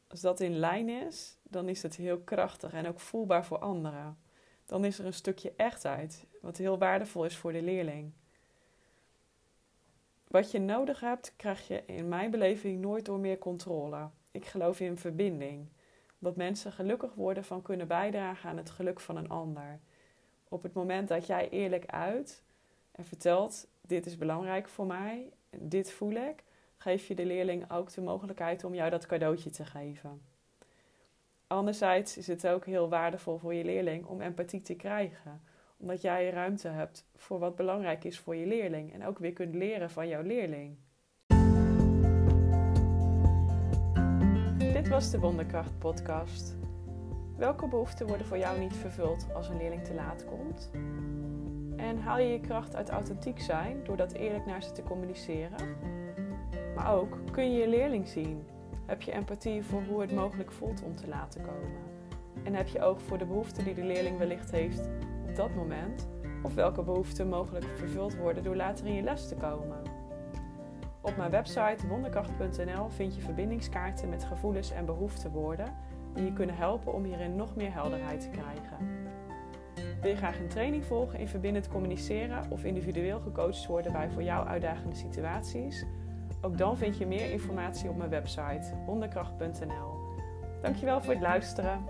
als 0.09 0.21
dat 0.21 0.39
in 0.39 0.55
lijn 0.55 0.89
is, 0.89 1.37
dan 1.43 1.69
is 1.69 1.83
het 1.83 1.95
heel 1.95 2.19
krachtig 2.19 2.73
en 2.73 2.87
ook 2.87 2.99
voelbaar 2.99 3.45
voor 3.45 3.59
anderen. 3.59 4.17
Dan 4.65 4.85
is 4.85 4.99
er 4.99 5.05
een 5.05 5.13
stukje 5.13 5.53
echtheid, 5.55 6.25
wat 6.41 6.57
heel 6.57 6.77
waardevol 6.77 7.25
is 7.25 7.37
voor 7.37 7.51
de 7.51 7.61
leerling. 7.61 8.11
Wat 10.27 10.51
je 10.51 10.59
nodig 10.59 10.99
hebt, 10.99 11.33
krijg 11.35 11.67
je 11.67 11.83
in 11.85 12.07
mijn 12.07 12.31
beleving 12.31 12.81
nooit 12.81 13.05
door 13.05 13.19
meer 13.19 13.37
controle. 13.37 14.09
Ik 14.31 14.45
geloof 14.45 14.79
in 14.79 14.97
verbinding. 14.97 15.67
Dat 16.19 16.35
mensen 16.35 16.71
gelukkig 16.71 17.13
worden 17.13 17.43
van 17.43 17.61
kunnen 17.61 17.87
bijdragen 17.87 18.49
aan 18.49 18.57
het 18.57 18.69
geluk 18.69 18.99
van 18.99 19.17
een 19.17 19.29
ander. 19.29 19.79
Op 20.49 20.63
het 20.63 20.73
moment 20.73 21.07
dat 21.07 21.27
jij 21.27 21.49
eerlijk 21.49 21.85
uit 21.85 22.43
en 22.91 23.05
vertelt: 23.05 23.67
Dit 23.81 24.05
is 24.05 24.17
belangrijk 24.17 24.69
voor 24.69 24.85
mij, 24.85 25.31
dit 25.49 25.91
voel 25.91 26.11
ik, 26.11 26.43
geef 26.81 27.07
je 27.07 27.15
de 27.15 27.25
leerling 27.25 27.71
ook 27.71 27.93
de 27.93 28.01
mogelijkheid 28.01 28.63
om 28.63 28.73
jou 28.73 28.89
dat 28.89 29.05
cadeautje 29.05 29.49
te 29.49 29.65
geven. 29.65 30.21
Anderzijds 31.47 32.17
is 32.17 32.27
het 32.27 32.47
ook 32.47 32.65
heel 32.65 32.89
waardevol 32.89 33.37
voor 33.37 33.53
je 33.53 33.63
leerling 33.63 34.05
om 34.05 34.21
empathie 34.21 34.61
te 34.61 34.75
krijgen, 34.75 35.41
omdat 35.77 36.01
jij 36.01 36.29
ruimte 36.29 36.67
hebt 36.67 37.05
voor 37.15 37.39
wat 37.39 37.55
belangrijk 37.55 38.03
is 38.03 38.19
voor 38.19 38.35
je 38.35 38.45
leerling 38.45 38.93
en 38.93 39.05
ook 39.05 39.19
weer 39.19 39.33
kunt 39.33 39.55
leren 39.55 39.89
van 39.89 40.07
jouw 40.07 40.21
leerling. 40.21 40.77
Dit 44.57 44.87
was 44.87 45.11
de 45.11 45.19
Wonderkracht 45.19 45.79
Podcast. 45.79 46.57
Welke 47.37 47.67
behoeften 47.67 48.07
worden 48.07 48.27
voor 48.27 48.37
jou 48.37 48.59
niet 48.59 48.75
vervuld 48.75 49.33
als 49.33 49.49
een 49.49 49.57
leerling 49.57 49.83
te 49.83 49.93
laat 49.93 50.25
komt? 50.25 50.71
En 51.75 51.97
haal 51.97 52.19
je 52.19 52.31
je 52.31 52.39
kracht 52.39 52.75
uit 52.75 52.89
authentiek 52.89 53.39
zijn 53.39 53.83
door 53.83 53.97
dat 53.97 54.11
eerlijk 54.11 54.45
naar 54.45 54.63
ze 54.63 54.71
te 54.71 54.83
communiceren? 54.83 55.97
Maar 56.79 56.93
ook 56.93 57.17
kun 57.31 57.51
je 57.51 57.59
je 57.59 57.67
leerling 57.67 58.07
zien. 58.07 58.43
Heb 58.85 59.01
je 59.01 59.11
empathie 59.11 59.63
voor 59.63 59.81
hoe 59.89 60.01
het 60.01 60.11
mogelijk 60.11 60.51
voelt 60.51 60.83
om 60.83 60.95
te 60.95 61.07
laten 61.07 61.41
komen? 61.41 61.79
En 62.43 62.53
heb 62.53 62.67
je 62.67 62.81
oog 62.81 63.01
voor 63.01 63.17
de 63.17 63.25
behoeften 63.25 63.63
die 63.63 63.73
de 63.73 63.83
leerling 63.83 64.17
wellicht 64.17 64.51
heeft 64.51 64.89
op 65.27 65.35
dat 65.35 65.55
moment? 65.55 66.07
Of 66.43 66.53
welke 66.53 66.83
behoeften 66.83 67.29
mogelijk 67.29 67.65
vervuld 67.77 68.17
worden 68.17 68.43
door 68.43 68.55
later 68.55 68.85
in 68.85 68.93
je 68.93 69.01
les 69.01 69.27
te 69.27 69.35
komen? 69.35 69.81
Op 71.01 71.17
mijn 71.17 71.31
website 71.31 71.87
wonderkracht.nl 71.87 72.89
vind 72.89 73.15
je 73.15 73.21
verbindingskaarten 73.21 74.09
met 74.09 74.23
gevoelens 74.23 74.71
en 74.71 74.85
behoeftewoorden 74.85 75.75
die 76.13 76.25
je 76.25 76.33
kunnen 76.33 76.55
helpen 76.55 76.93
om 76.93 77.03
hierin 77.03 77.35
nog 77.35 77.55
meer 77.55 77.73
helderheid 77.73 78.21
te 78.21 78.29
krijgen. 78.29 79.07
Wil 80.01 80.11
je 80.11 80.17
graag 80.17 80.39
een 80.39 80.47
training 80.47 80.85
volgen 80.85 81.19
in 81.19 81.27
verbindend 81.27 81.67
communiceren 81.67 82.51
of 82.51 82.63
individueel 82.63 83.19
gecoacht 83.19 83.65
worden 83.65 83.91
bij 83.91 84.09
voor 84.09 84.23
jou 84.23 84.47
uitdagende 84.47 84.95
situaties? 84.95 85.85
Ook 86.41 86.57
dan 86.57 86.77
vind 86.77 86.97
je 86.97 87.05
meer 87.05 87.31
informatie 87.31 87.89
op 87.89 87.97
mijn 87.97 88.09
website 88.09 88.73
wonderkracht.nl. 88.85 89.97
Dankjewel 90.61 91.01
voor 91.01 91.13
het 91.13 91.21
luisteren. 91.21 91.85